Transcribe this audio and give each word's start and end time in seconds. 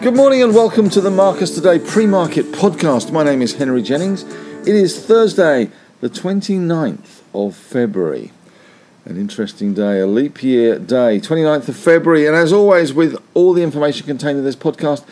Good 0.00 0.14
morning 0.14 0.42
and 0.42 0.54
welcome 0.54 0.88
to 0.90 1.00
the 1.00 1.10
Marcus 1.10 1.52
Today 1.54 1.80
pre 1.80 2.06
market 2.06 2.46
podcast. 2.52 3.10
My 3.10 3.24
name 3.24 3.42
is 3.42 3.54
Henry 3.54 3.82
Jennings. 3.82 4.22
It 4.22 4.68
is 4.68 5.04
Thursday, 5.04 5.70
the 6.00 6.08
29th 6.08 7.22
of 7.34 7.56
February. 7.56 8.30
An 9.04 9.16
interesting 9.16 9.74
day, 9.74 9.98
a 10.00 10.06
leap 10.06 10.42
year 10.42 10.78
day, 10.78 11.18
29th 11.18 11.68
of 11.68 11.76
February. 11.76 12.26
And 12.26 12.36
as 12.36 12.52
always, 12.52 12.92
with 12.92 13.20
all 13.34 13.54
the 13.54 13.62
information 13.62 14.06
contained 14.06 14.38
in 14.38 14.44
this 14.44 14.56
podcast, 14.56 15.04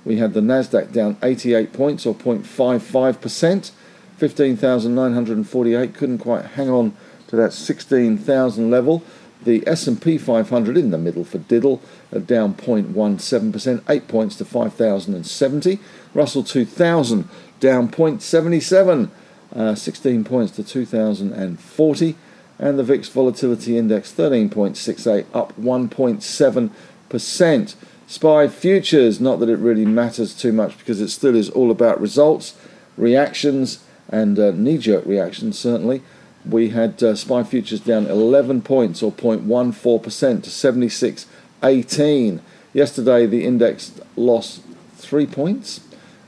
We 0.05 0.19
had 0.19 0.33
the 0.33 0.41
Nasdaq 0.41 0.93
down 0.93 1.17
88 1.25 1.73
points 1.73 2.07
or 2.07 2.15
0.55%, 2.15 3.73
15,948. 4.17 5.95
Couldn't 5.95 6.19
quite 6.19 6.45
hang 6.45 6.71
on 6.71 6.97
to 7.27 7.35
that 7.35 7.53
16,000 7.53 8.71
level. 8.71 9.03
The 9.45 9.63
S&P 9.67 10.19
500 10.19 10.77
in 10.77 10.91
the 10.91 10.99
middle 10.99 11.25
for 11.25 11.39
diddle, 11.39 11.81
uh, 12.15 12.19
down 12.19 12.55
0.17%, 12.55 13.83
8 13.89 14.09
points 14.09 14.37
to 14.37 14.45
5,070. 14.45 15.79
Russell 16.15 16.43
2000 16.43 17.29
down 17.61 17.89
0.77, 17.89 19.11
uh, 19.55 19.75
16 19.75 20.25
points 20.25 20.57
to 20.57 20.65
2,040. 20.65 22.17
And 22.59 22.79
the 22.79 22.83
VIX 22.83 23.09
Volatility 23.09 23.79
Index 23.79 24.13
13.68, 24.13 25.27
up 25.33 25.57
1.7%. 25.57 27.75
SPI 28.09 28.49
futures, 28.49 29.21
not 29.21 29.39
that 29.39 29.51
it 29.51 29.59
really 29.59 29.85
matters 29.85 30.35
too 30.35 30.53
much 30.53 30.79
because 30.79 31.01
it 31.01 31.09
still 31.09 31.37
is 31.37 31.51
all 31.51 31.71
about 31.71 32.01
results, 32.01 32.55
reactions, 32.97 33.85
and 34.09 34.39
uh, 34.39 34.51
knee 34.53 34.79
jerk 34.79 35.05
reactions, 35.05 35.59
certainly 35.59 36.03
we 36.45 36.71
had 36.71 37.01
uh, 37.03 37.15
SPI 37.15 37.45
futures 37.45 37.81
down 37.81 38.07
11 38.07 38.63
points 38.63 39.03
or 39.03 39.13
0.14% 39.13 40.43
to 40.43 40.51
76.18. 40.51 42.41
Yesterday, 42.73 43.27
the 43.27 43.45
index 43.45 43.93
lost 44.17 44.63
three 44.97 45.27
points. 45.27 45.81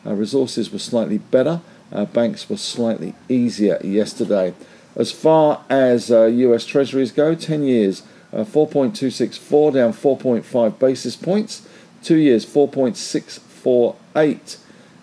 Uh, 0.04 0.14
resources 0.14 0.72
were 0.72 0.78
slightly 0.78 1.18
better. 1.18 1.60
Uh, 1.92 2.04
banks 2.04 2.48
were 2.48 2.56
slightly 2.56 3.14
easier 3.28 3.80
yesterday. 3.82 4.54
As 4.96 5.12
far 5.12 5.64
as 5.68 6.10
US 6.10 6.64
uh, 6.64 6.68
Treasuries 6.68 7.12
go, 7.12 7.34
10 7.34 7.64
years 7.64 8.02
uh, 8.32 8.44
4.264 8.44 9.74
down 9.74 9.92
4.5 9.92 10.78
basis 10.78 11.16
points. 11.16 11.68
Two 12.02 12.16
years 12.16 12.46
4.648 12.46 14.56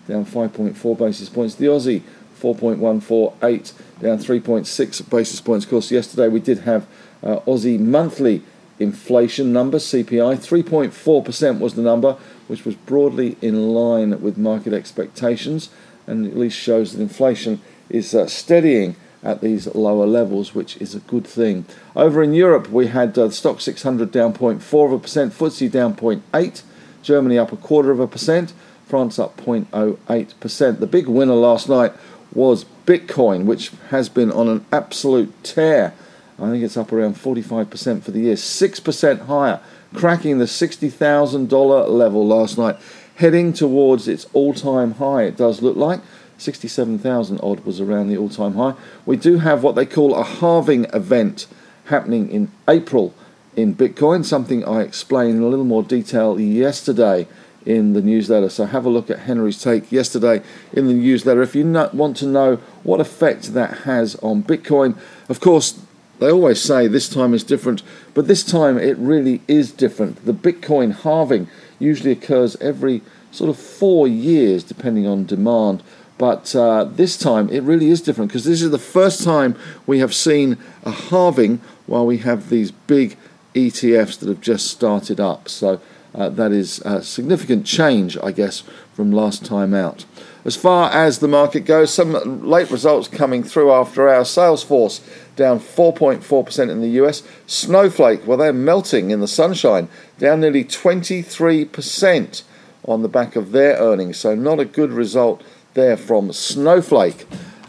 down 0.08 0.24
5.4 0.24 0.98
basis 0.98 1.28
points. 1.28 1.54
The 1.54 1.66
Aussie 1.66 2.02
4.148 2.40 3.72
down 4.00 4.18
3.6 4.18 5.10
basis 5.10 5.40
points. 5.40 5.64
Of 5.64 5.70
course, 5.70 5.90
yesterday 5.90 6.28
we 6.28 6.40
did 6.40 6.60
have 6.60 6.86
uh, 7.22 7.40
Aussie 7.40 7.78
monthly 7.78 8.42
inflation 8.78 9.52
number, 9.52 9.78
CPI. 9.78 10.36
3.4% 10.36 11.58
was 11.58 11.74
the 11.74 11.82
number, 11.82 12.16
which 12.46 12.64
was 12.64 12.74
broadly 12.74 13.36
in 13.42 13.74
line 13.74 14.20
with 14.22 14.38
market 14.38 14.72
expectations 14.72 15.70
and 16.06 16.26
at 16.26 16.36
least 16.36 16.58
shows 16.58 16.92
that 16.92 17.02
inflation 17.02 17.60
is 17.90 18.14
uh, 18.14 18.26
steadying 18.26 18.96
at 19.22 19.40
these 19.40 19.66
lower 19.74 20.06
levels, 20.06 20.54
which 20.54 20.76
is 20.78 20.94
a 20.94 21.00
good 21.00 21.26
thing. 21.26 21.66
Over 21.94 22.22
in 22.22 22.32
Europe, 22.32 22.70
we 22.70 22.86
had 22.86 23.18
uh, 23.18 23.26
the 23.26 23.32
Stoxx 23.32 23.62
600 23.62 24.10
down 24.10 24.32
0.4 24.32 24.86
of 24.86 24.92
a 24.92 24.98
percent, 24.98 25.32
FTSE 25.34 25.70
down 25.70 25.94
0.8, 25.94 26.62
Germany 27.02 27.38
up 27.38 27.52
a 27.52 27.56
quarter 27.56 27.90
of 27.90 28.00
a 28.00 28.06
percent, 28.06 28.52
France 28.86 29.18
up 29.18 29.36
0.08%. 29.36 30.80
The 30.80 30.86
big 30.86 31.08
winner 31.08 31.34
last 31.34 31.68
night 31.68 31.92
was 32.32 32.64
Bitcoin, 32.86 33.44
which 33.44 33.72
has 33.90 34.08
been 34.08 34.30
on 34.30 34.48
an 34.48 34.64
absolute 34.72 35.32
tear. 35.42 35.94
I 36.38 36.50
think 36.50 36.62
it's 36.62 36.76
up 36.76 36.92
around 36.92 37.16
45% 37.16 38.02
for 38.02 38.10
the 38.10 38.20
year, 38.20 38.34
6% 38.34 39.26
higher, 39.26 39.60
cracking 39.94 40.38
the 40.38 40.44
$60,000 40.44 41.88
level 41.88 42.26
last 42.26 42.58
night, 42.58 42.76
heading 43.16 43.52
towards 43.52 44.06
its 44.06 44.26
all 44.32 44.54
time 44.54 44.94
high, 44.94 45.24
it 45.24 45.36
does 45.36 45.62
look 45.62 45.76
like. 45.76 46.00
67,000 46.38 47.40
odd 47.42 47.60
was 47.60 47.80
around 47.80 48.08
the 48.08 48.16
all 48.16 48.28
time 48.28 48.54
high. 48.54 48.74
We 49.04 49.16
do 49.16 49.38
have 49.38 49.64
what 49.64 49.74
they 49.74 49.86
call 49.86 50.14
a 50.14 50.22
halving 50.22 50.84
event 50.94 51.48
happening 51.86 52.30
in 52.30 52.52
April 52.68 53.12
in 53.56 53.74
Bitcoin, 53.74 54.24
something 54.24 54.64
I 54.64 54.82
explained 54.82 55.38
in 55.38 55.42
a 55.42 55.48
little 55.48 55.64
more 55.64 55.82
detail 55.82 56.38
yesterday 56.38 57.26
in 57.66 57.92
the 57.92 58.02
newsletter. 58.02 58.48
So 58.48 58.66
have 58.66 58.86
a 58.86 58.90
look 58.90 59.10
at 59.10 59.20
Henry's 59.20 59.62
take 59.62 59.90
yesterday 59.92 60.42
in 60.72 60.86
the 60.86 60.94
newsletter 60.94 61.42
if 61.42 61.54
you 61.54 61.66
want 61.92 62.16
to 62.18 62.26
know 62.26 62.56
what 62.82 63.00
effect 63.00 63.54
that 63.54 63.78
has 63.80 64.16
on 64.16 64.42
Bitcoin. 64.42 64.96
Of 65.28 65.40
course, 65.40 65.80
they 66.18 66.30
always 66.30 66.60
say 66.60 66.88
this 66.88 67.08
time 67.08 67.34
is 67.34 67.44
different, 67.44 67.82
but 68.14 68.26
this 68.26 68.42
time 68.42 68.78
it 68.78 68.96
really 68.98 69.40
is 69.46 69.70
different. 69.70 70.24
The 70.24 70.32
Bitcoin 70.32 71.02
halving 71.02 71.48
usually 71.78 72.12
occurs 72.12 72.56
every 72.56 73.02
sort 73.30 73.50
of 73.50 73.58
four 73.58 74.08
years, 74.08 74.64
depending 74.64 75.06
on 75.06 75.26
demand. 75.26 75.82
But 76.16 76.54
uh, 76.56 76.84
this 76.84 77.16
time 77.16 77.48
it 77.50 77.62
really 77.62 77.90
is 77.90 78.00
different 78.00 78.30
because 78.30 78.44
this 78.44 78.62
is 78.62 78.70
the 78.70 78.78
first 78.78 79.22
time 79.22 79.56
we 79.86 80.00
have 80.00 80.12
seen 80.12 80.58
a 80.84 80.90
halving 80.90 81.60
while 81.86 82.04
we 82.04 82.18
have 82.18 82.50
these 82.50 82.72
big 82.72 83.16
ETFs 83.54 84.18
that 84.18 84.28
have 84.28 84.40
just 84.40 84.66
started 84.66 85.20
up. 85.20 85.48
So 85.48 85.80
uh, 86.18 86.28
that 86.30 86.50
is 86.50 86.80
a 86.80 87.00
significant 87.00 87.64
change, 87.64 88.18
I 88.20 88.32
guess, 88.32 88.64
from 88.92 89.12
last 89.12 89.44
time 89.46 89.72
out. 89.72 90.04
As 90.44 90.56
far 90.56 90.90
as 90.90 91.20
the 91.20 91.28
market 91.28 91.60
goes, 91.60 91.94
some 91.94 92.42
late 92.44 92.70
results 92.72 93.06
coming 93.06 93.44
through 93.44 93.70
after 93.70 94.08
our 94.08 94.22
Salesforce 94.22 95.00
down 95.36 95.60
4.4% 95.60 96.70
in 96.70 96.80
the 96.80 96.88
US. 97.02 97.22
Snowflake, 97.46 98.26
well, 98.26 98.36
they're 98.36 98.52
melting 98.52 99.10
in 99.12 99.20
the 99.20 99.28
sunshine, 99.28 99.88
down 100.18 100.40
nearly 100.40 100.64
23% 100.64 102.42
on 102.84 103.02
the 103.02 103.08
back 103.08 103.36
of 103.36 103.52
their 103.52 103.76
earnings. 103.76 104.16
So, 104.16 104.34
not 104.34 104.58
a 104.58 104.64
good 104.64 104.90
result 104.90 105.42
there 105.74 105.96
from 105.96 106.32
Snowflake. 106.32 107.26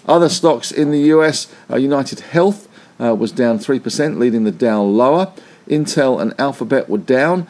Other 0.08 0.30
stocks 0.30 0.72
in 0.72 0.90
the 0.90 1.02
US, 1.14 1.54
uh, 1.70 1.78
United 1.78 2.22
Health 2.22 2.68
uh, 3.00 3.14
was 3.14 3.32
down 3.32 3.60
3%, 3.60 4.18
leading 4.18 4.44
the 4.44 4.52
Dow 4.52 4.82
lower. 4.82 5.32
Intel 5.68 6.20
and 6.20 6.34
Alphabet 6.40 6.90
were 6.90 6.98
down. 6.98 7.48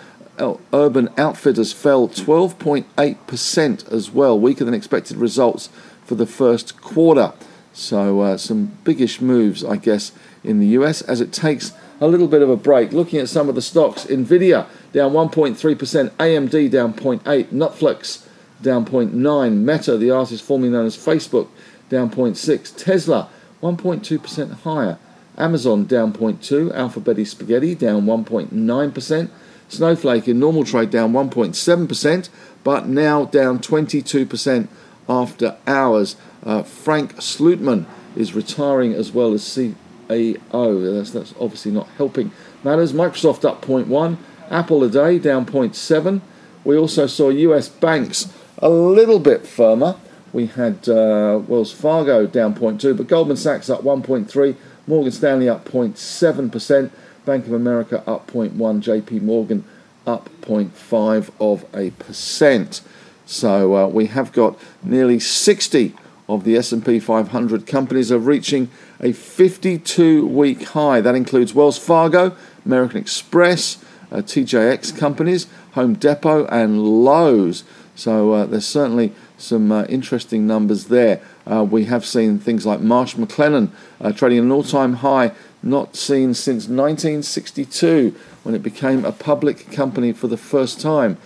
Urban 0.73 1.09
Outfitters 1.17 1.73
fell 1.73 2.07
12.8% 2.07 3.91
as 3.91 4.11
well, 4.11 4.39
weaker 4.39 4.63
than 4.63 4.73
expected 4.73 5.17
results 5.17 5.69
for 6.05 6.15
the 6.15 6.25
first 6.25 6.81
quarter. 6.81 7.33
So, 7.73 8.21
uh, 8.21 8.37
some 8.37 8.77
biggish 8.83 9.21
moves, 9.21 9.63
I 9.63 9.77
guess, 9.77 10.11
in 10.43 10.59
the 10.59 10.67
US 10.67 11.01
as 11.01 11.21
it 11.21 11.31
takes 11.31 11.73
a 12.01 12.07
little 12.07 12.27
bit 12.27 12.41
of 12.41 12.49
a 12.49 12.57
break. 12.57 12.91
Looking 12.91 13.19
at 13.19 13.29
some 13.29 13.49
of 13.49 13.55
the 13.55 13.61
stocks, 13.61 14.05
Nvidia 14.05 14.65
down 14.93 15.11
1.3%, 15.11 16.09
AMD 16.11 16.71
down 16.71 16.93
0.8%, 16.93 17.45
Netflix 17.47 18.25
down 18.61 18.85
0.9%, 18.85 19.53
Meta, 19.53 19.97
the 19.97 20.11
artist 20.11 20.43
formerly 20.43 20.71
known 20.71 20.85
as 20.85 20.97
Facebook, 20.97 21.47
down 21.89 22.09
0.6%, 22.09 22.75
Tesla 22.75 23.29
1.2% 23.61 24.51
higher, 24.61 24.97
Amazon 25.37 25.85
down 25.85 26.11
0.2, 26.13 26.73
Alphabet 26.73 27.25
Spaghetti 27.27 27.75
down 27.75 28.05
1.9%. 28.05 29.29
Snowflake 29.69 30.27
in 30.27 30.39
normal 30.39 30.65
trade 30.65 30.89
down 30.89 31.13
1.7%, 31.13 32.29
but 32.63 32.87
now 32.87 33.25
down 33.25 33.59
22% 33.59 34.67
after 35.07 35.57
hours. 35.65 36.15
Uh, 36.43 36.63
Frank 36.63 37.15
Slootman 37.15 37.85
is 38.15 38.33
retiring 38.33 38.93
as 38.93 39.11
well 39.11 39.33
as 39.33 39.43
CEO. 39.43 39.77
That's, 40.07 41.11
that's 41.11 41.33
obviously 41.39 41.71
not 41.71 41.87
helping 41.97 42.31
matters. 42.63 42.93
Microsoft 42.93 43.45
up 43.45 43.63
0.1, 43.63 44.17
Apple 44.49 44.83
a 44.83 44.89
day 44.89 45.19
down 45.19 45.45
0.7. 45.45 46.21
We 46.63 46.77
also 46.77 47.07
saw 47.07 47.29
US 47.29 47.69
banks 47.69 48.33
a 48.57 48.69
little 48.69 49.19
bit 49.19 49.45
firmer. 49.45 49.95
We 50.31 50.47
had 50.47 50.87
uh, 50.87 51.41
Wells 51.47 51.71
Fargo 51.71 52.27
down 52.27 52.53
0.2, 52.53 52.95
but 52.95 53.07
Goldman 53.07 53.37
Sachs 53.37 53.69
up 53.69 53.81
1.3, 53.81 54.55
Morgan 54.85 55.11
Stanley 55.11 55.49
up 55.49 55.65
0.7%, 55.65 56.91
Bank 57.29 57.45
of 57.45 57.53
America 57.53 58.01
up 58.07 58.31
0.1, 58.31 58.53
JP 58.57 59.21
Morgan 59.21 59.63
up 60.07 60.29
0.5 60.41 61.29
of 61.39 61.63
a 61.75 61.91
percent. 61.91 62.81
So 63.27 63.75
uh, 63.75 63.87
we 63.87 64.07
have 64.07 64.33
got 64.33 64.57
nearly 64.81 65.19
60 65.19 65.93
of 66.27 66.43
the 66.43 66.55
S&P 66.55 66.99
500 66.99 67.67
companies 67.67 68.11
are 68.11 68.17
reaching 68.17 68.71
a 68.99 69.09
52-week 69.09 70.63
high. 70.69 71.01
That 71.01 71.13
includes 71.13 71.53
Wells 71.53 71.77
Fargo, 71.77 72.35
American 72.65 72.97
Express, 72.97 73.77
uh, 74.11 74.23
TJX 74.23 74.97
companies, 74.97 75.45
Home 75.73 75.93
Depot, 75.93 76.47
and 76.47 76.81
Lowe's. 76.81 77.63
So 77.93 78.31
uh, 78.33 78.45
there's 78.47 78.65
certainly 78.65 79.13
some 79.37 79.71
uh, 79.71 79.83
interesting 79.83 80.47
numbers 80.47 80.85
there. 80.85 81.21
Uh, 81.49 81.63
we 81.63 81.85
have 81.85 82.05
seen 82.05 82.37
things 82.37 82.65
like 82.65 82.79
Marsh 82.79 83.15
McLennan 83.15 83.69
uh, 83.99 84.11
trading 84.11 84.39
an 84.39 84.51
all-time 84.51 84.95
high 84.95 85.31
not 85.61 85.95
seen 85.95 86.33
since 86.33 86.67
1962 86.67 88.15
when 88.43 88.55
it 88.55 88.63
became 88.63 89.03
a 89.03 89.11
public 89.11 89.71
company 89.71 90.13
for 90.13 90.27
the 90.27 90.37
first 90.37 90.79
time. 90.79 91.17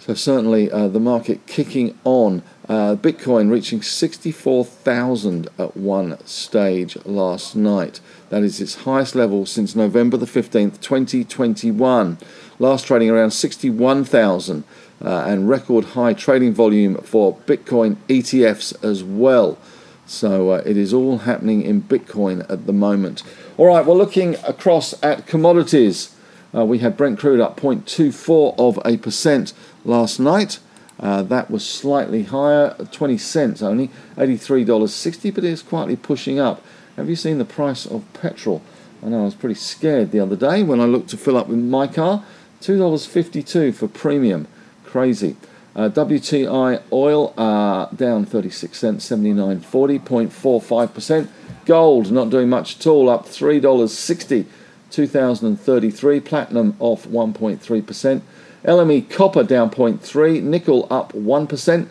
So 0.00 0.14
certainly 0.14 0.70
uh, 0.70 0.88
the 0.88 1.00
market 1.00 1.46
kicking 1.46 1.98
on. 2.04 2.42
Uh, 2.68 2.96
Bitcoin 2.96 3.50
reaching 3.50 3.82
64,000 3.82 5.48
at 5.58 5.76
one 5.76 6.18
stage 6.26 6.96
last 7.04 7.54
night. 7.56 8.00
That 8.30 8.42
is 8.42 8.60
its 8.60 8.76
highest 8.76 9.14
level 9.14 9.46
since 9.46 9.74
November 9.74 10.16
the 10.16 10.26
15th, 10.26 10.80
2021. 10.80 12.18
Last 12.58 12.86
trading 12.86 13.10
around 13.10 13.30
61,000 13.30 14.64
uh, 15.02 15.24
and 15.26 15.48
record 15.48 15.84
high 15.86 16.12
trading 16.12 16.52
volume 16.52 16.96
for 16.96 17.36
Bitcoin 17.46 17.96
ETFs 18.08 18.82
as 18.84 19.02
well. 19.04 19.58
So 20.06 20.50
uh, 20.52 20.62
it 20.64 20.76
is 20.76 20.94
all 20.94 21.18
happening 21.18 21.62
in 21.62 21.82
Bitcoin 21.82 22.48
at 22.50 22.66
the 22.66 22.72
moment. 22.72 23.22
All 23.56 23.66
right, 23.66 23.84
we're 23.84 23.94
looking 23.94 24.36
across 24.36 25.00
at 25.02 25.26
commodities. 25.26 26.14
Uh, 26.54 26.64
we 26.64 26.78
had 26.78 26.96
Brent 26.96 27.18
crude 27.18 27.40
up 27.40 27.60
0.24 27.60 28.54
of 28.58 28.78
a 28.84 28.96
percent 28.96 29.52
last 29.84 30.18
night. 30.18 30.60
Uh, 30.98 31.22
that 31.22 31.50
was 31.50 31.68
slightly 31.68 32.24
higher, 32.24 32.74
20 32.90 33.18
cents 33.18 33.62
only, 33.62 33.88
$83.60, 34.16 35.34
but 35.34 35.44
it's 35.44 35.62
quietly 35.62 35.94
pushing 35.94 36.40
up. 36.40 36.64
Have 36.96 37.08
you 37.08 37.14
seen 37.14 37.38
the 37.38 37.44
price 37.44 37.86
of 37.86 38.04
petrol? 38.14 38.62
I 39.04 39.08
know 39.08 39.20
I 39.20 39.24
was 39.24 39.36
pretty 39.36 39.54
scared 39.54 40.10
the 40.10 40.18
other 40.18 40.34
day 40.34 40.64
when 40.64 40.80
I 40.80 40.84
looked 40.84 41.10
to 41.10 41.16
fill 41.16 41.36
up 41.36 41.46
with 41.46 41.58
my 41.58 41.86
car. 41.86 42.24
$2.52 42.62 43.74
for 43.74 43.86
premium. 43.86 44.48
Crazy. 44.88 45.36
Uh, 45.76 45.90
WTI 45.90 46.82
oil 46.90 47.34
uh, 47.36 47.86
down 47.90 48.24
36 48.24 48.76
cents, 48.76 49.08
79.40, 49.08 50.00
0.45%. 50.00 51.28
Gold 51.66 52.10
not 52.10 52.30
doing 52.30 52.48
much 52.48 52.80
at 52.80 52.86
all, 52.86 53.10
up 53.10 53.26
$3.60, 53.26 54.46
2033. 54.90 56.20
Platinum 56.20 56.74
off 56.80 57.06
1.3%. 57.06 58.22
LME 58.64 59.10
copper 59.10 59.44
down 59.44 59.70
0.3, 59.70 60.42
nickel 60.42 60.88
up 60.90 61.12
1%, 61.12 61.88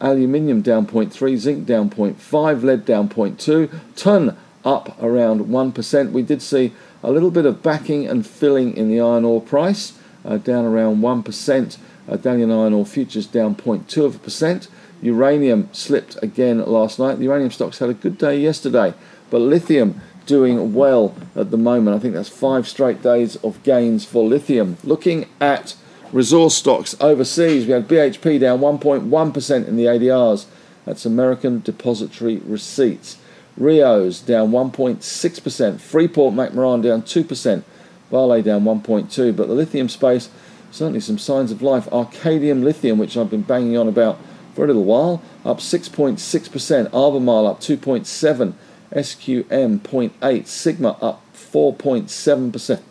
aluminium 0.00 0.62
down 0.62 0.86
0.3, 0.86 1.36
zinc 1.36 1.66
down 1.66 1.90
0.5, 1.90 2.62
lead 2.62 2.86
down 2.86 3.10
0.2, 3.10 3.70
tin 3.94 4.36
up 4.64 5.00
around 5.02 5.42
1%. 5.42 6.12
We 6.12 6.22
did 6.22 6.40
see 6.40 6.72
a 7.02 7.10
little 7.10 7.30
bit 7.30 7.44
of 7.44 7.62
backing 7.62 8.08
and 8.08 8.26
filling 8.26 8.74
in 8.74 8.88
the 8.88 9.00
iron 9.00 9.24
ore 9.24 9.42
price, 9.42 9.92
uh, 10.24 10.38
down 10.38 10.64
around 10.64 11.02
1%. 11.02 11.76
Uh, 12.08 12.16
Dalian 12.16 12.50
iron 12.50 12.72
ore 12.72 12.86
futures 12.86 13.26
down 13.26 13.54
0.2 13.54 14.04
of 14.04 14.16
a 14.16 14.18
percent. 14.18 14.68
Uranium 15.00 15.68
slipped 15.72 16.16
again 16.22 16.64
last 16.64 16.98
night. 16.98 17.18
The 17.18 17.24
uranium 17.24 17.50
stocks 17.50 17.78
had 17.78 17.90
a 17.90 17.94
good 17.94 18.18
day 18.18 18.38
yesterday, 18.38 18.94
but 19.30 19.40
lithium 19.40 20.00
doing 20.26 20.74
well 20.74 21.14
at 21.34 21.50
the 21.50 21.56
moment. 21.56 21.96
I 21.96 21.98
think 21.98 22.14
that's 22.14 22.28
five 22.28 22.68
straight 22.68 23.02
days 23.02 23.36
of 23.36 23.62
gains 23.62 24.04
for 24.04 24.24
lithium. 24.24 24.76
Looking 24.84 25.26
at 25.40 25.74
resource 26.12 26.54
stocks 26.54 26.94
overseas, 27.00 27.66
we 27.66 27.72
had 27.72 27.88
BHP 27.88 28.40
down 28.40 28.60
1.1% 28.60 29.68
in 29.68 29.76
the 29.76 29.84
ADRs. 29.86 30.46
That's 30.84 31.06
American 31.06 31.60
Depository 31.60 32.38
Receipts. 32.38 33.18
Rio's 33.56 34.20
down 34.20 34.50
1.6%. 34.50 35.80
Freeport 35.80 36.34
McMoran 36.34 36.82
down 36.82 37.02
2%. 37.02 37.62
Vale 38.10 38.42
down 38.42 38.64
1.2. 38.64 39.36
But 39.36 39.48
the 39.48 39.54
lithium 39.54 39.88
space, 39.88 40.28
certainly 40.72 41.00
some 41.00 41.18
signs 41.18 41.52
of 41.52 41.62
life. 41.62 41.88
Arcadium 41.90 42.64
Lithium, 42.64 42.98
which 42.98 43.16
I've 43.16 43.30
been 43.30 43.42
banging 43.42 43.76
on 43.76 43.86
about 43.86 44.18
for 44.54 44.64
a 44.64 44.66
little 44.66 44.84
while, 44.84 45.22
up 45.44 45.58
6.6%. 45.58 46.92
Albemarle 46.92 47.46
up 47.46 47.60
2.7%. 47.60 48.54
SQM 48.92 49.78
0.8%. 49.80 50.46
Sigma 50.46 50.96
up 51.00 51.22
4.7%. 51.34 52.82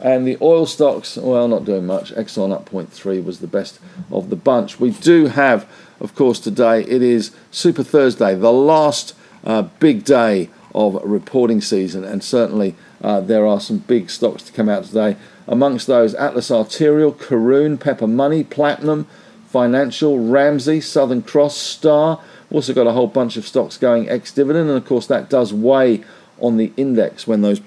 And 0.00 0.26
the 0.26 0.38
oil 0.40 0.66
stocks, 0.66 1.16
well, 1.16 1.46
not 1.46 1.64
doing 1.64 1.86
much. 1.86 2.12
Exxon 2.14 2.52
up 2.52 2.70
0.3% 2.70 3.24
was 3.24 3.40
the 3.40 3.46
best 3.46 3.78
of 4.10 4.30
the 4.30 4.36
bunch. 4.36 4.80
We 4.80 4.90
do 4.90 5.26
have, 5.26 5.70
of 6.00 6.14
course, 6.14 6.40
today 6.40 6.80
it 6.82 7.02
is 7.02 7.30
Super 7.50 7.82
Thursday, 7.82 8.34
the 8.34 8.52
last 8.52 9.14
uh, 9.44 9.62
big 9.80 10.04
day 10.04 10.48
of 10.74 10.98
reporting 11.04 11.60
season, 11.60 12.04
and 12.04 12.24
certainly 12.24 12.74
uh, 13.02 13.20
there 13.20 13.46
are 13.46 13.60
some 13.60 13.78
big 13.78 14.08
stocks 14.08 14.42
to 14.44 14.52
come 14.52 14.68
out 14.68 14.84
today. 14.84 15.16
Amongst 15.52 15.86
those, 15.86 16.14
Atlas 16.14 16.50
Arterial, 16.50 17.12
Karoon, 17.12 17.78
Pepper 17.78 18.06
Money, 18.06 18.42
Platinum, 18.42 19.06
Financial, 19.48 20.18
Ramsay, 20.18 20.80
Southern 20.80 21.20
Cross, 21.20 21.58
Star. 21.58 22.22
Also 22.50 22.72
got 22.72 22.86
a 22.86 22.92
whole 22.92 23.06
bunch 23.06 23.36
of 23.36 23.46
stocks 23.46 23.76
going 23.76 24.08
ex 24.08 24.32
dividend, 24.32 24.70
and 24.70 24.78
of 24.78 24.86
course 24.86 25.06
that 25.08 25.28
does 25.28 25.52
weigh 25.52 26.04
on 26.40 26.56
the 26.56 26.72
index 26.78 27.26
when 27.26 27.42
those 27.42 27.60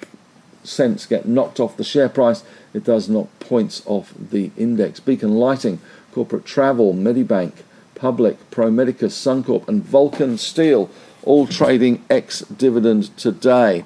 cents 0.63 1.05
get 1.05 1.27
knocked 1.27 1.59
off 1.59 1.77
the 1.77 1.83
share 1.83 2.09
price, 2.09 2.43
it 2.73 2.83
does 2.83 3.07
knock 3.07 3.27
points 3.39 3.83
off 3.85 4.15
the 4.17 4.49
index. 4.57 4.99
Beacon 4.99 5.35
Lighting, 5.35 5.79
Corporate 6.11 6.43
Travel, 6.43 6.95
Medibank, 6.95 7.53
Public, 7.93 8.49
ProMedicus, 8.49 9.13
Suncorp, 9.13 9.67
and 9.67 9.83
Vulcan 9.83 10.39
Steel 10.39 10.89
all 11.21 11.45
trading 11.45 12.03
ex 12.09 12.39
dividend 12.39 13.15
today. 13.15 13.85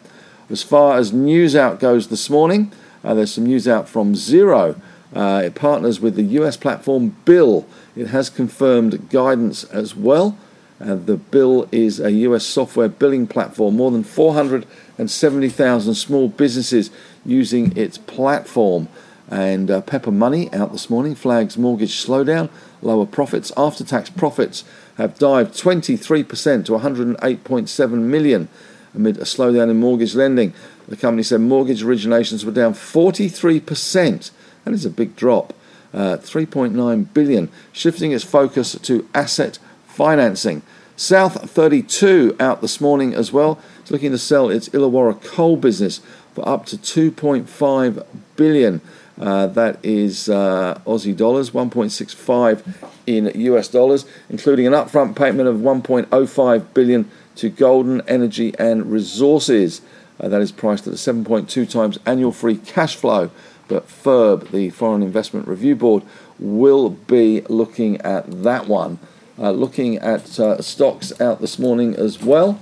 As 0.49 0.63
far 0.63 0.97
as 0.97 1.11
news 1.11 1.53
out 1.53 1.81
goes 1.81 2.07
this 2.07 2.29
morning, 2.29 2.71
uh, 3.03 3.13
there's 3.13 3.33
some 3.33 3.45
news 3.45 3.67
out 3.67 3.87
from 3.87 4.13
Xero. 4.13 4.79
Uh, 5.15 5.41
it 5.45 5.55
partners 5.55 5.99
with 5.99 6.15
the 6.15 6.23
US 6.23 6.57
platform 6.57 7.15
Bill. 7.25 7.65
It 7.95 8.07
has 8.07 8.29
confirmed 8.29 9.09
guidance 9.09 9.63
as 9.65 9.95
well. 9.95 10.37
Uh, 10.79 10.95
the 10.95 11.17
Bill 11.17 11.67
is 11.71 11.99
a 11.99 12.11
US 12.11 12.45
software 12.45 12.89
billing 12.89 13.27
platform. 13.27 13.75
More 13.75 13.91
than 13.91 14.03
470,000 14.03 15.95
small 15.95 16.27
businesses 16.29 16.91
using 17.25 17.75
its 17.77 17.97
platform. 17.97 18.87
And 19.29 19.69
uh, 19.69 19.81
Pepper 19.81 20.11
Money 20.11 20.51
out 20.53 20.71
this 20.71 20.89
morning 20.89 21.15
flags 21.15 21.57
mortgage 21.57 22.03
slowdown, 22.03 22.49
lower 22.81 23.05
profits. 23.05 23.51
After 23.55 23.83
tax 23.83 24.09
profits 24.09 24.63
have 24.97 25.19
dived 25.19 25.53
23% 25.53 26.65
to 26.65 26.71
108.7 26.73 27.91
million 27.91 28.49
amid 28.95 29.17
a 29.17 29.21
slowdown 29.21 29.69
in 29.69 29.79
mortgage 29.79 30.15
lending. 30.15 30.53
The 30.89 30.97
company 30.97 31.21
said 31.21 31.41
mortgage 31.41 31.83
originations 31.83 32.43
were 32.43 32.51
down 32.51 32.73
43%. 32.73 34.31
That 34.65 34.73
is 34.73 34.85
a 34.85 34.89
big 34.89 35.15
drop. 35.15 35.53
Uh, 35.93 36.17
3.9 36.17 37.13
billion, 37.13 37.49
shifting 37.71 38.11
its 38.11 38.23
focus 38.23 38.77
to 38.79 39.07
asset 39.13 39.59
financing. 39.87 40.61
South 40.95 41.49
32 41.49 42.35
out 42.39 42.61
this 42.61 42.81
morning 42.81 43.13
as 43.13 43.31
well. 43.31 43.59
It's 43.79 43.91
looking 43.91 44.11
to 44.11 44.17
sell 44.17 44.49
its 44.49 44.69
Illawarra 44.69 45.23
coal 45.23 45.57
business 45.57 46.01
for 46.33 46.47
up 46.47 46.65
to 46.67 46.77
2.5 46.77 48.05
billion. 48.35 48.81
Uh, 49.19 49.47
that 49.47 49.77
is 49.83 50.29
uh, 50.29 50.79
Aussie 50.85 51.15
dollars, 51.15 51.51
1.65 51.51 52.63
in 53.05 53.31
US 53.35 53.67
dollars, 53.67 54.05
including 54.29 54.65
an 54.65 54.73
upfront 54.73 55.15
payment 55.15 55.47
of 55.49 55.57
1.05 55.57 56.73
billion 56.73 57.09
to 57.35 57.49
Golden 57.49 58.01
Energy 58.07 58.53
and 58.57 58.91
Resources. 58.91 59.81
Uh, 60.19 60.27
that 60.27 60.41
is 60.41 60.51
priced 60.51 60.87
at 60.87 60.93
a 60.93 60.97
7.2 60.97 61.69
times 61.69 61.97
annual 62.05 62.31
free 62.31 62.57
cash 62.57 62.95
flow. 62.95 63.31
But 63.67 63.87
FIRB, 63.87 64.51
the 64.51 64.69
Foreign 64.71 65.03
Investment 65.03 65.47
Review 65.47 65.75
Board, 65.75 66.03
will 66.39 66.89
be 66.89 67.41
looking 67.49 68.01
at 68.01 68.43
that 68.43 68.67
one. 68.67 68.99
Uh, 69.37 69.51
looking 69.51 69.97
at 69.97 70.39
uh, 70.39 70.61
stocks 70.61 71.19
out 71.21 71.39
this 71.39 71.59
morning 71.59 71.95
as 71.95 72.21
well, 72.21 72.59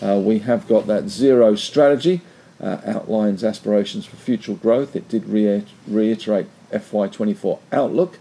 uh, 0.00 0.20
we 0.22 0.40
have 0.40 0.68
got 0.68 0.86
that 0.86 1.04
Xero 1.04 1.58
strategy. 1.58 2.20
uh, 2.60 2.78
outlines 2.84 3.42
aspirations 3.42 4.06
for 4.06 4.16
future 4.16 4.54
growth. 4.54 4.94
It 4.94 5.08
did 5.08 5.26
re- 5.26 5.64
reiterate 5.86 6.46
FY24 6.72 7.58
outlook, 7.72 8.18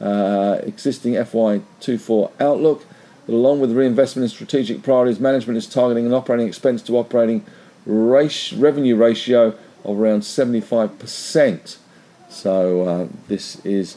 uh, 0.00 0.58
existing 0.62 1.14
FY24 1.14 2.30
outlook. 2.40 2.84
Along 3.28 3.60
with 3.60 3.72
reinvestment 3.72 4.24
in 4.24 4.28
strategic 4.28 4.82
priorities, 4.82 5.20
management 5.20 5.56
is 5.56 5.66
targeting 5.66 6.06
an 6.06 6.14
operating 6.14 6.48
expense 6.48 6.82
to 6.82 6.96
operating 6.96 7.44
revenue 7.86 8.96
ratio 8.96 9.56
of 9.84 9.98
around 9.98 10.20
75%. 10.20 11.76
So 12.28 12.82
uh, 12.82 13.08
this 13.28 13.64
is 13.64 13.96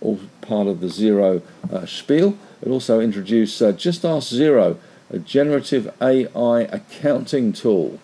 all 0.00 0.20
part 0.40 0.66
of 0.66 0.80
the 0.80 0.88
Xero 0.88 1.42
uh, 1.72 1.86
spiel. 1.86 2.36
It 2.62 2.68
also 2.68 3.00
introduced 3.00 3.60
uh, 3.62 3.72
Just 3.72 4.04
Ask 4.04 4.32
Xero, 4.32 4.78
a 5.10 5.18
generative 5.18 5.92
AI 6.00 6.60
accounting 6.62 7.52
tool. 7.52 7.98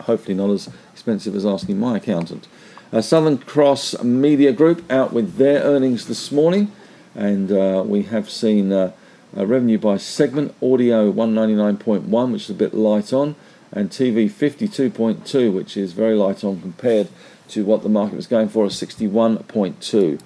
Hopefully, 0.00 0.34
not 0.34 0.50
as 0.50 0.68
expensive 0.92 1.34
as 1.34 1.44
asking 1.44 1.78
my 1.78 1.96
accountant. 1.96 2.46
Uh, 2.92 3.00
Southern 3.00 3.38
Cross 3.38 4.02
Media 4.02 4.52
Group 4.52 4.90
out 4.90 5.12
with 5.12 5.36
their 5.36 5.62
earnings 5.62 6.06
this 6.06 6.30
morning, 6.30 6.70
and 7.14 7.50
uh, 7.50 7.82
we 7.84 8.02
have 8.04 8.30
seen 8.30 8.72
uh, 8.72 8.92
revenue 9.34 9.78
by 9.78 9.96
segment 9.96 10.54
audio 10.62 11.12
199.1, 11.12 12.32
which 12.32 12.42
is 12.44 12.50
a 12.50 12.54
bit 12.54 12.74
light 12.74 13.12
on, 13.12 13.34
and 13.72 13.90
TV 13.90 14.30
52.2, 14.30 15.52
which 15.52 15.76
is 15.76 15.92
very 15.92 16.14
light 16.14 16.44
on 16.44 16.60
compared 16.60 17.08
to 17.48 17.64
what 17.64 17.82
the 17.82 17.88
market 17.88 18.16
was 18.16 18.26
going 18.26 18.48
for, 18.48 18.64
a 18.64 18.68
61.2. 18.68 20.20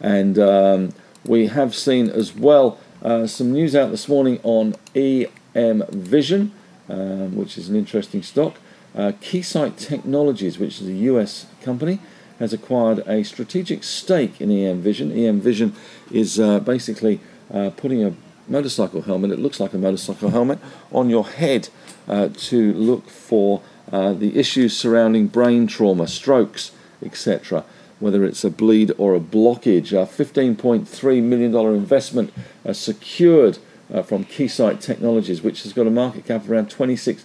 And 0.00 0.38
um, 0.38 0.92
we 1.24 1.46
have 1.48 1.74
seen 1.74 2.08
as 2.08 2.34
well 2.34 2.78
uh, 3.02 3.26
some 3.26 3.52
news 3.52 3.74
out 3.74 3.90
this 3.90 4.08
morning 4.08 4.40
on 4.42 4.74
EM 4.94 5.84
Vision, 5.90 6.52
um, 6.88 7.36
which 7.36 7.58
is 7.58 7.68
an 7.68 7.76
interesting 7.76 8.22
stock. 8.22 8.56
Uh, 8.94 9.12
Keysight 9.20 9.76
Technologies, 9.76 10.58
which 10.58 10.80
is 10.80 10.88
a 10.88 10.92
US 10.92 11.46
company, 11.62 12.00
has 12.38 12.52
acquired 12.52 12.98
a 13.06 13.22
strategic 13.24 13.84
stake 13.84 14.40
in 14.40 14.50
EM 14.50 14.80
Vision. 14.80 15.12
EM 15.12 15.40
Vision 15.40 15.74
is 16.10 16.38
uh, 16.38 16.60
basically 16.60 17.20
uh, 17.52 17.70
putting 17.76 18.04
a 18.04 18.14
motorcycle 18.48 19.02
helmet, 19.02 19.30
it 19.30 19.38
looks 19.38 19.60
like 19.60 19.72
a 19.72 19.78
motorcycle 19.78 20.30
helmet, 20.30 20.58
on 20.92 21.10
your 21.10 21.26
head 21.26 21.68
uh, 22.08 22.28
to 22.34 22.72
look 22.74 23.08
for 23.08 23.62
uh, 23.92 24.12
the 24.12 24.38
issues 24.38 24.76
surrounding 24.76 25.26
brain 25.26 25.66
trauma, 25.66 26.06
strokes, 26.06 26.72
etc 27.02 27.64
whether 27.98 28.24
it's 28.24 28.44
a 28.44 28.50
bleed 28.50 28.92
or 28.98 29.14
a 29.14 29.20
blockage. 29.20 29.92
A 29.92 30.06
$15.3 30.06 31.22
million 31.22 31.54
investment 31.74 32.32
uh, 32.64 32.72
secured 32.72 33.58
uh, 33.92 34.02
from 34.02 34.24
Keysight 34.24 34.80
Technologies, 34.80 35.42
which 35.42 35.62
has 35.62 35.72
got 35.72 35.86
a 35.86 35.90
market 35.90 36.26
cap 36.26 36.42
of 36.42 36.50
around 36.50 36.68
$26 36.68 37.22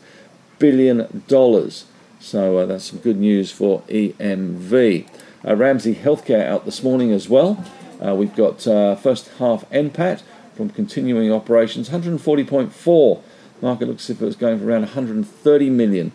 billion. 0.60 1.24
So 2.20 2.58
uh, 2.58 2.66
that's 2.66 2.86
some 2.86 3.00
good 3.00 3.18
news 3.18 3.52
for 3.52 3.82
EMV. 3.84 5.08
Uh, 5.46 5.56
Ramsay 5.56 5.96
Healthcare 5.96 6.46
out 6.46 6.66
this 6.66 6.84
morning 6.84 7.12
as 7.12 7.28
well. 7.28 7.64
We've 8.00 8.36
got 8.36 8.62
first 9.00 9.30
half 9.38 9.70
NPAT 9.70 10.24
from 10.56 10.70
continuing 10.70 11.32
operations, 11.32 11.90
140.4. 11.90 13.22
Market 13.62 13.88
looks 13.88 14.10
as 14.10 14.16
if 14.16 14.22
it 14.22 14.26
was 14.26 14.36
going 14.36 14.60
for 14.60 14.66
around 14.66 14.82
130 14.82 15.70
million. 15.70 16.12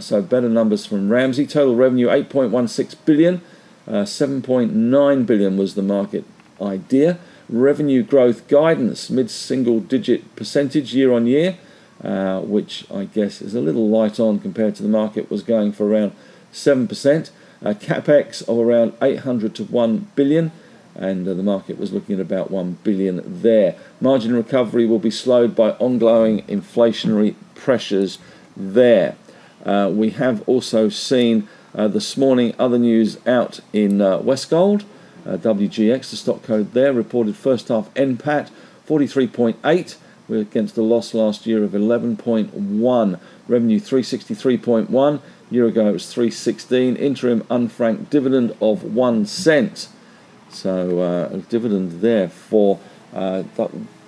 so 0.00 0.22
better 0.22 0.48
numbers 0.48 0.86
from 0.86 1.10
Ramsay. 1.10 1.46
Total 1.46 1.74
revenue 1.74 2.08
8.16 2.08 2.94
billion. 3.04 3.42
Uh, 3.88 4.04
7.9 4.04 5.26
billion 5.26 5.56
was 5.56 5.74
the 5.74 5.82
market 5.82 6.24
idea. 6.60 7.18
Revenue 7.48 8.02
growth 8.04 8.46
guidance, 8.46 9.10
mid-single 9.10 9.80
digit 9.80 10.36
percentage 10.36 10.94
year 10.94 11.12
on 11.12 11.26
year, 11.26 11.58
uh, 12.04 12.40
which 12.40 12.88
I 12.92 13.06
guess 13.06 13.42
is 13.42 13.54
a 13.54 13.60
little 13.60 13.88
light 13.88 14.20
on 14.20 14.38
compared 14.38 14.76
to 14.76 14.82
the 14.84 14.88
market 14.88 15.30
was 15.30 15.42
going 15.42 15.72
for 15.72 15.88
around 15.88 16.12
7%. 16.52 17.30
Uh, 17.62 17.74
capex 17.74 18.48
of 18.48 18.58
around 18.58 18.94
800 19.02 19.54
to 19.56 19.64
1 19.64 20.10
billion, 20.14 20.52
and 21.00 21.26
uh, 21.26 21.34
the 21.34 21.42
market 21.42 21.78
was 21.78 21.92
looking 21.92 22.14
at 22.14 22.20
about 22.20 22.50
1 22.50 22.78
billion 22.84 23.42
there. 23.42 23.74
Margin 24.00 24.34
recovery 24.34 24.86
will 24.86 24.98
be 24.98 25.10
slowed 25.10 25.56
by 25.56 25.70
ongoing 25.72 26.42
inflationary 26.42 27.34
pressures 27.54 28.18
there. 28.56 29.16
Uh, 29.64 29.90
we 29.92 30.10
have 30.10 30.46
also 30.46 30.88
seen 30.90 31.48
uh, 31.74 31.88
this 31.88 32.16
morning, 32.16 32.54
other 32.58 32.78
news 32.78 33.18
out 33.26 33.60
in 33.72 34.00
uh, 34.00 34.18
Westgold. 34.18 34.84
Uh, 35.26 35.36
WGX, 35.36 36.10
the 36.10 36.16
stock 36.16 36.42
code 36.42 36.72
there, 36.72 36.92
reported 36.92 37.36
first 37.36 37.68
half 37.68 37.92
NPAT 37.94 38.50
43.8 38.86 39.96
against 40.28 40.76
a 40.76 40.82
loss 40.82 41.14
last 41.14 41.46
year 41.46 41.64
of 41.64 41.72
11.1. 41.72 43.20
Revenue 43.48 43.80
363.1. 43.80 45.20
Year 45.50 45.66
ago 45.66 45.88
it 45.88 45.92
was 45.92 46.12
316. 46.12 46.96
Interim 46.96 47.40
unfranked 47.42 48.10
dividend 48.10 48.54
of 48.60 48.84
one 48.84 49.26
cent. 49.26 49.88
So 50.50 51.00
uh, 51.00 51.34
a 51.34 51.38
dividend 51.38 52.00
there 52.00 52.28
for 52.28 52.78
uh, 53.14 53.44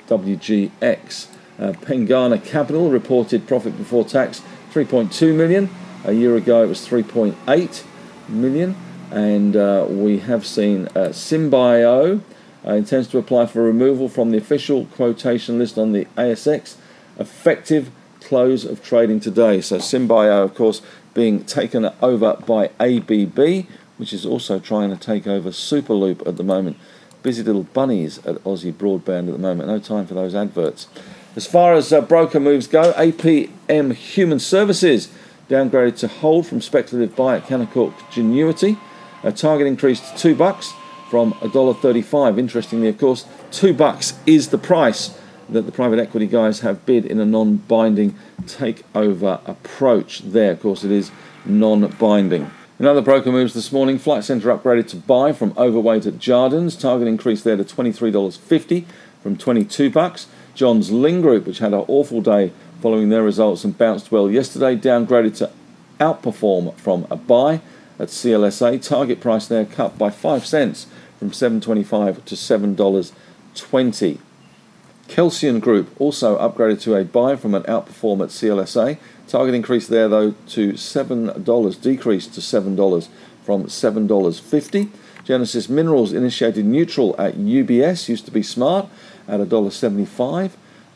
WGX. 0.09 1.27
Uh, 1.59 1.73
Pengana 1.73 2.45
Capital 2.45 2.91
reported 2.91 3.47
profit 3.47 3.77
before 3.77 4.05
tax 4.05 4.43
3.2 4.73 5.35
million. 5.35 5.71
A 6.05 6.13
year 6.13 6.37
ago 6.37 6.65
it 6.65 6.67
was 6.67 6.87
3.8 6.87 7.85
million, 8.29 8.77
and 9.11 9.55
we 10.03 10.19
have 10.19 10.45
seen 10.45 10.87
Symbio 10.87 12.21
intends 12.65 13.09
to 13.09 13.19
apply 13.19 13.47
for 13.47 13.63
removal 13.63 14.09
from 14.09 14.31
the 14.31 14.39
official 14.39 14.87
quotation 14.87 15.59
list 15.59 15.79
on 15.79 15.93
the 15.93 16.07
ASX, 16.17 16.77
effective 17.19 17.91
close 18.21 18.65
of 18.65 18.83
trading 18.83 19.21
today. 19.21 19.61
So 19.61 19.77
Symbio, 19.77 20.43
of 20.43 20.55
course, 20.55 20.81
being 21.15 21.45
taken 21.45 21.91
over 22.01 22.35
by 22.47 22.71
ABB, 22.81 23.67
which 23.97 24.13
is 24.13 24.27
also 24.27 24.59
trying 24.59 24.91
to 24.91 24.97
take 24.97 25.27
over 25.27 25.51
Superloop 25.51 26.27
at 26.27 26.37
the 26.37 26.43
moment. 26.43 26.77
Busy 27.23 27.43
little 27.43 27.63
bunnies 27.63 28.19
at 28.27 28.37
Aussie 28.45 28.73
Broadband 28.73 29.29
at 29.29 29.33
the 29.33 29.39
moment. 29.39 29.69
No 29.69 29.79
time 29.79 30.07
for 30.07 30.15
those 30.15 30.35
adverts. 30.35 30.89
As 31.35 31.47
far 31.47 31.75
as 31.75 31.93
uh, 31.93 32.01
broker 32.01 32.41
moves 32.41 32.67
go, 32.67 32.93
APM 32.93 33.95
Human 33.95 34.39
Services 34.39 35.09
downgraded 35.49 35.97
to 35.99 36.09
hold 36.09 36.47
from 36.47 36.61
speculative 36.61 37.17
buy 37.17 37.37
at 37.37 37.45
Canaccord 37.45 37.93
Genuity. 38.11 38.79
A 39.23 39.33
target 39.33 39.67
increased 39.67 40.05
to 40.05 40.19
two 40.19 40.35
bucks 40.35 40.73
from 41.11 41.33
$1.35. 41.35 42.39
Interestingly, 42.39 42.89
of 42.89 42.99
course, 42.99 43.27
two 43.51 43.73
bucks 43.73 44.15
is 44.27 44.49
the 44.49 44.59
price 44.59 45.19
that 45.49 45.63
the 45.63 45.73
private 45.73 45.99
equity 45.99 46.27
guys 46.27 46.61
have 46.61 46.85
bid 46.87 47.05
in 47.05 47.21
a 47.21 47.25
non-binding 47.25 48.17
takeover 48.45 49.47
approach. 49.47 50.21
There, 50.21 50.53
of 50.53 50.61
course, 50.61 50.85
it 50.85 50.91
is 50.91 51.11
non-binding. 51.45 52.51
Another 52.79 53.02
broker 53.02 53.31
moves 53.31 53.52
this 53.52 53.71
morning. 53.71 53.99
Flight 53.99 54.25
Centre 54.25 54.49
upgraded 54.49 54.88
to 54.88 54.97
buy 54.97 55.33
from 55.33 55.52
overweight 55.57 56.07
at 56.07 56.14
Jarden's. 56.14 56.75
Target 56.75 57.07
increased 57.07 57.45
there 57.45 57.57
to 57.57 57.64
$23.50 57.64 58.87
from 59.23 59.37
22 59.37 59.91
bucks. 59.91 60.26
Johns 60.55 60.91
Lyng 60.91 61.21
Group, 61.23 61.47
which 61.47 61.59
had 61.59 61.75
an 61.75 61.85
awful 61.87 62.23
day 62.23 62.50
following 62.81 63.11
their 63.11 63.23
results 63.23 63.62
and 63.62 63.76
bounced 63.76 64.11
well 64.11 64.31
yesterday, 64.31 64.75
downgraded 64.75 65.37
to 65.37 65.50
outperform 66.00 66.75
from 66.76 67.07
a 67.11 67.17
buy 67.17 67.61
at 67.99 68.09
CLSA. 68.09 68.83
Target 68.83 69.21
price 69.21 69.47
there 69.47 69.67
cut 69.67 69.99
by 69.99 70.11
5 70.11 70.47
cents 70.47 70.87
from 71.19 71.31
7.25 71.31 72.25
to 72.25 72.35
$7.20. 72.35 74.19
Kelsian 75.09 75.61
Group 75.61 75.91
also 76.00 76.38
upgraded 76.38 76.81
to 76.81 76.97
a 76.97 77.05
buy 77.05 77.37
from 77.37 77.55
an 77.55 77.64
outperform 77.64 78.23
at 78.23 78.31
CLSA. 78.31 78.99
Target 79.29 79.55
increase 79.55 79.87
there 79.87 80.09
though 80.09 80.33
to 80.49 80.73
$7, 80.73 81.81
decreased 81.81 82.35
to 82.35 82.41
$7 82.41 83.09
from 83.45 83.64
$7.50. 83.64 84.91
Genesis 85.25 85.69
Minerals 85.69 86.12
initiated 86.12 86.64
neutral 86.64 87.14
at 87.19 87.35
UBS, 87.35 88.09
used 88.09 88.25
to 88.25 88.31
be 88.31 88.43
smart, 88.43 88.88
at 89.29 89.41
$1.75 89.41 90.50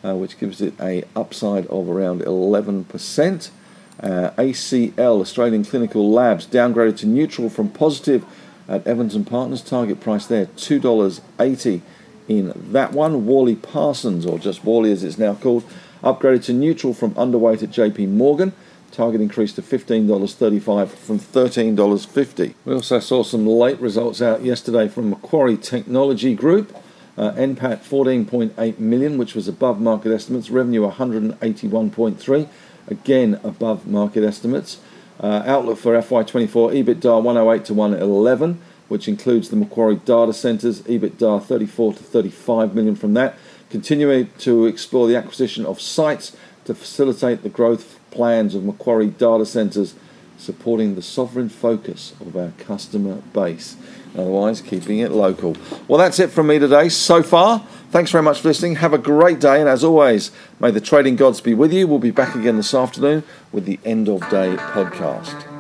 uh, 0.06 0.14
which 0.14 0.38
gives 0.38 0.60
it 0.60 0.74
a 0.80 1.04
upside 1.14 1.66
of 1.66 1.88
around 1.88 2.20
11%. 2.20 3.50
Uh, 3.98 4.30
ACL, 4.36 5.20
Australian 5.20 5.64
Clinical 5.64 6.10
Labs, 6.10 6.46
downgraded 6.46 6.98
to 6.98 7.06
neutral 7.06 7.48
from 7.48 7.70
positive 7.70 8.24
at 8.68 8.86
Evans 8.86 9.14
and 9.14 9.26
Partners. 9.26 9.62
Target 9.62 10.00
price 10.00 10.26
there 10.26 10.46
$2.80 10.46 11.80
in 12.28 12.52
that 12.72 12.92
one. 12.92 13.26
Worley 13.26 13.56
Parsons, 13.56 14.26
or 14.26 14.38
just 14.38 14.64
Worley 14.64 14.92
as 14.92 15.02
it's 15.02 15.18
now 15.18 15.34
called, 15.34 15.64
upgraded 16.06 16.44
to 16.44 16.52
neutral 16.52 16.94
from 16.94 17.12
underweight 17.14 17.62
at 17.62 17.70
JP 17.70 18.08
Morgan. 18.10 18.52
Target 18.92 19.20
increased 19.20 19.56
to 19.56 19.62
$15.35 19.62 20.88
from 20.88 21.18
$13.50. 21.18 22.54
We 22.64 22.74
also 22.74 23.00
saw 23.00 23.22
some 23.22 23.46
late 23.46 23.80
results 23.80 24.22
out 24.22 24.42
yesterday 24.42 24.88
from 24.88 25.10
Macquarie 25.10 25.56
Technology 25.56 26.34
Group. 26.34 26.74
Uh, 27.18 27.32
NPAT 27.32 27.82
14.8 27.82 28.78
million, 28.78 29.18
which 29.18 29.34
was 29.34 29.48
above 29.48 29.80
market 29.80 30.12
estimates. 30.12 30.50
Revenue 30.50 30.88
181.3, 30.88 32.48
again 32.88 33.40
above 33.42 33.86
market 33.86 34.22
estimates. 34.22 34.78
Uh, 35.18 35.42
outlook 35.46 35.78
for 35.78 35.94
FY24 35.94 36.84
EBITDA 36.84 37.22
108 37.22 37.64
to 37.64 37.74
111, 37.74 38.60
which 38.88 39.08
includes 39.08 39.48
the 39.48 39.56
Macquarie 39.56 39.96
data 39.96 40.32
centres. 40.32 40.82
EBITDA 40.82 41.42
34 41.42 41.94
to 41.94 42.02
35 42.02 42.74
million 42.74 42.94
from 42.94 43.14
that. 43.14 43.34
Continuing 43.70 44.30
to 44.38 44.66
explore 44.66 45.08
the 45.08 45.16
acquisition 45.16 45.66
of 45.66 45.80
sites 45.80 46.36
to 46.64 46.74
facilitate 46.74 47.42
the 47.42 47.48
growth 47.48 47.98
plans 48.10 48.54
of 48.54 48.64
Macquarie 48.64 49.08
data 49.08 49.46
centres 49.46 49.94
supporting 50.38 50.94
the 50.94 51.02
sovereign 51.02 51.48
focus 51.48 52.12
of 52.20 52.36
our 52.36 52.52
customer 52.58 53.16
base. 53.32 53.76
Otherwise, 54.14 54.60
keeping 54.60 54.98
it 54.98 55.10
local. 55.10 55.56
Well, 55.88 55.98
that's 55.98 56.18
it 56.18 56.30
from 56.30 56.46
me 56.46 56.58
today 56.58 56.88
so 56.88 57.22
far. 57.22 57.66
Thanks 57.90 58.10
very 58.10 58.22
much 58.22 58.40
for 58.40 58.48
listening. 58.48 58.76
Have 58.76 58.92
a 58.92 58.98
great 58.98 59.40
day, 59.40 59.60
and 59.60 59.68
as 59.68 59.84
always, 59.84 60.30
may 60.60 60.70
the 60.70 60.80
trading 60.80 61.16
gods 61.16 61.40
be 61.40 61.54
with 61.54 61.72
you. 61.72 61.86
We'll 61.86 61.98
be 61.98 62.10
back 62.10 62.34
again 62.34 62.56
this 62.56 62.74
afternoon 62.74 63.24
with 63.52 63.64
the 63.64 63.78
End 63.84 64.08
of 64.08 64.20
Day 64.30 64.56
podcast. 64.56 65.55